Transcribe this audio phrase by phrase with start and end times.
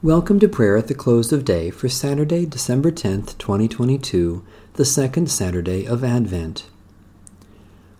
[0.00, 4.44] Welcome to prayer at the close of day for Saturday, December 10th, 2022,
[4.74, 6.66] the second Saturday of Advent.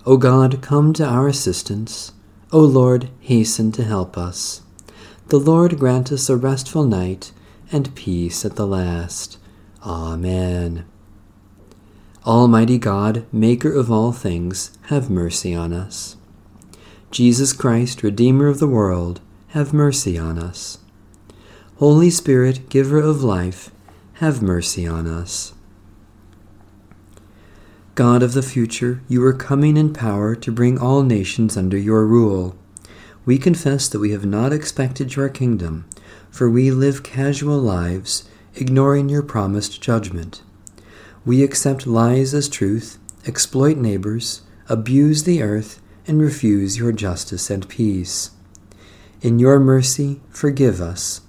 [0.06, 2.12] O God, come to our assistance.
[2.52, 4.62] O Lord, hasten to help us.
[5.26, 7.32] The Lord grant us a restful night
[7.72, 9.36] and peace at the last.
[9.82, 10.84] Amen.
[12.24, 16.16] Almighty God, Maker of all things, have mercy on us.
[17.10, 20.78] Jesus Christ, Redeemer of the world, have mercy on us.
[21.78, 23.70] Holy Spirit, giver of life,
[24.14, 25.54] have mercy on us.
[27.94, 32.04] God of the future, you are coming in power to bring all nations under your
[32.04, 32.58] rule.
[33.24, 35.88] We confess that we have not expected your kingdom,
[36.32, 40.42] for we live casual lives, ignoring your promised judgment.
[41.24, 47.68] We accept lies as truth, exploit neighbors, abuse the earth, and refuse your justice and
[47.68, 48.32] peace.
[49.22, 51.20] In your mercy, forgive us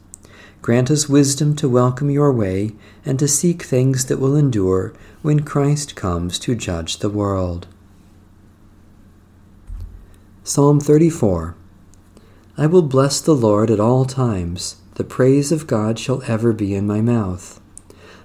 [0.62, 2.72] Grant us wisdom to welcome your way
[3.06, 7.68] and to seek things that will endure when Christ comes to judge the world.
[10.44, 11.56] Psalm 34
[12.58, 14.82] I will bless the Lord at all times.
[14.96, 17.62] The praise of God shall ever be in my mouth.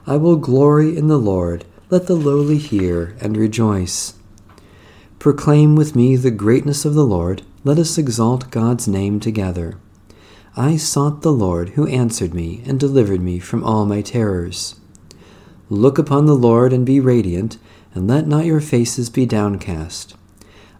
[0.07, 1.65] I will glory in the Lord.
[1.89, 4.15] Let the lowly hear and rejoice.
[5.21, 7.43] Proclaim with me the greatness of the Lord.
[7.63, 9.77] Let us exalt God's name together.
[10.57, 14.77] I sought the Lord, who answered me and delivered me from all my terrors.
[15.69, 17.59] Look upon the Lord and be radiant,
[17.93, 20.15] and let not your faces be downcast.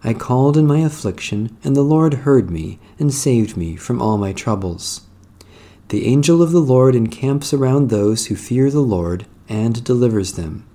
[0.01, 4.17] I called in my affliction, and the Lord heard me and saved me from all
[4.17, 5.01] my troubles.
[5.89, 10.65] The angel of the Lord encamps around those who fear the Lord and delivers them.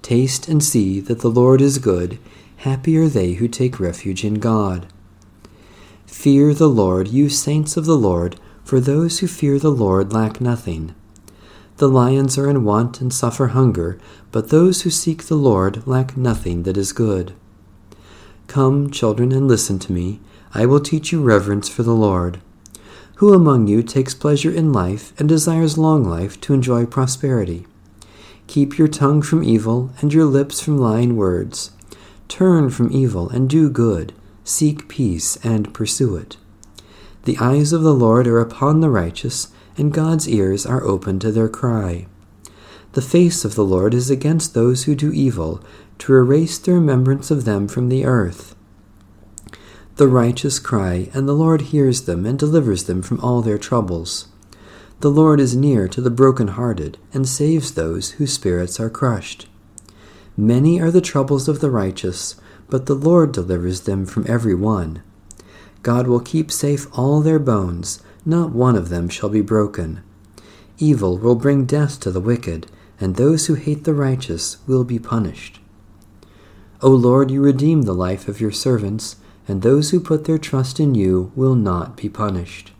[0.00, 2.18] Taste and see that the Lord is good.
[2.58, 4.86] Happy are they who take refuge in God.
[6.12, 10.42] Fear the Lord, you saints of the Lord, for those who fear the Lord lack
[10.42, 10.94] nothing.
[11.78, 13.98] The lions are in want and suffer hunger,
[14.30, 17.32] but those who seek the Lord lack nothing that is good.
[18.46, 20.20] Come, children, and listen to me.
[20.54, 22.40] I will teach you reverence for the Lord.
[23.16, 27.66] Who among you takes pleasure in life and desires long life to enjoy prosperity?
[28.46, 31.70] Keep your tongue from evil and your lips from lying words.
[32.28, 34.12] Turn from evil and do good
[34.44, 36.36] seek peace and pursue it.
[37.24, 41.30] The eyes of the Lord are upon the righteous, and God's ears are open to
[41.30, 42.06] their cry.
[42.92, 45.62] The face of the Lord is against those who do evil,
[45.98, 48.54] to erase the remembrance of them from the earth.
[49.96, 54.28] The righteous cry, and the Lord hears them and delivers them from all their troubles.
[55.00, 59.48] The Lord is near to the broken-hearted, and saves those whose spirits are crushed.
[60.36, 62.36] Many are the troubles of the righteous,
[62.72, 65.02] but the Lord delivers them from every one.
[65.82, 70.02] God will keep safe all their bones, not one of them shall be broken.
[70.78, 72.68] Evil will bring death to the wicked,
[72.98, 75.60] and those who hate the righteous will be punished.
[76.80, 79.16] O Lord, you redeem the life of your servants,
[79.46, 82.72] and those who put their trust in you will not be punished.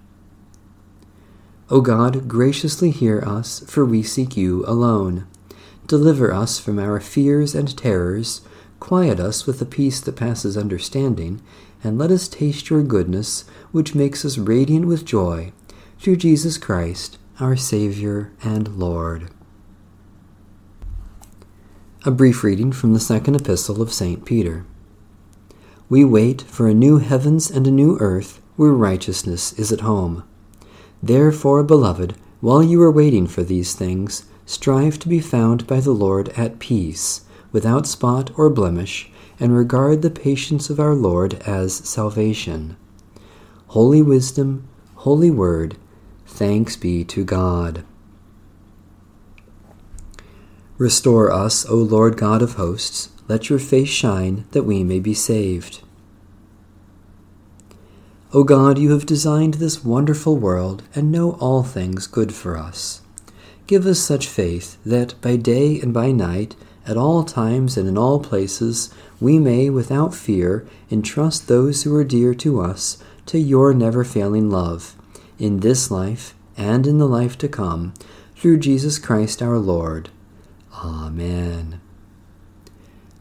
[1.68, 5.26] O God, graciously hear us, for we seek you alone.
[5.86, 8.40] Deliver us from our fears and terrors
[8.82, 11.40] Quiet us with the peace that passes understanding,
[11.84, 15.52] and let us taste your goodness, which makes us radiant with joy,
[16.00, 19.30] through Jesus Christ, our Savior and Lord.
[22.04, 24.24] A brief reading from the second epistle of St.
[24.24, 24.66] Peter.
[25.88, 30.24] We wait for a new heavens and a new earth where righteousness is at home.
[31.00, 35.92] Therefore, beloved, while you are waiting for these things, strive to be found by the
[35.92, 37.20] Lord at peace
[37.52, 42.76] without spot or blemish, and regard the patience of our Lord as salvation.
[43.68, 45.76] Holy Wisdom, Holy Word,
[46.26, 47.84] thanks be to God.
[50.78, 55.14] Restore us, O Lord God of hosts, let your face shine that we may be
[55.14, 55.80] saved.
[58.34, 63.02] O God, you have designed this wonderful world and know all things good for us.
[63.66, 66.56] Give us such faith that by day and by night
[66.86, 72.04] at all times and in all places, we may, without fear, entrust those who are
[72.04, 74.96] dear to us to your never failing love,
[75.38, 77.94] in this life and in the life to come,
[78.36, 80.10] through Jesus Christ our Lord.
[80.74, 81.80] Amen.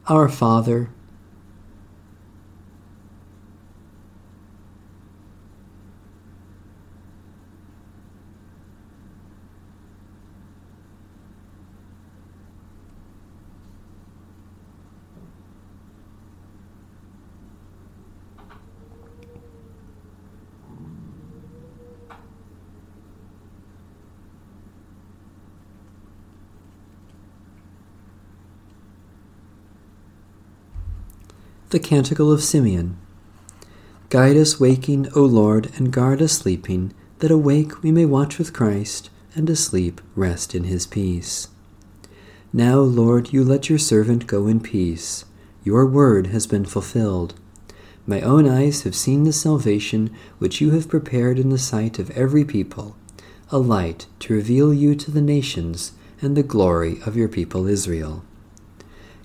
[0.08, 0.90] Our Father,
[31.72, 32.98] The Canticle of Simeon.
[34.10, 38.52] Guide us waking, O Lord, and guard us sleeping, that awake we may watch with
[38.52, 41.48] Christ, and asleep rest in his peace.
[42.52, 45.24] Now, Lord, you let your servant go in peace.
[45.64, 47.36] Your word has been fulfilled.
[48.06, 52.12] My own eyes have seen the salvation which you have prepared in the sight of
[52.12, 52.98] every people,
[53.50, 58.26] a light to reveal you to the nations and the glory of your people Israel.